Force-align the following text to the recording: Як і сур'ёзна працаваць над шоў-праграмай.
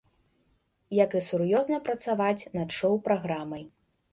Як 0.99 1.11
і 1.19 1.21
сур'ёзна 1.27 1.77
працаваць 1.91 2.47
над 2.59 2.69
шоў-праграмай. 2.79 3.63